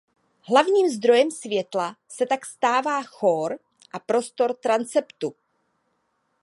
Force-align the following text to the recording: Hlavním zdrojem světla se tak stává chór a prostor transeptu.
Hlavním 0.41 0.89
zdrojem 0.89 1.31
světla 1.31 1.95
se 2.07 2.25
tak 2.25 2.45
stává 2.45 3.01
chór 3.03 3.59
a 3.93 3.99
prostor 3.99 4.53
transeptu. 4.53 5.35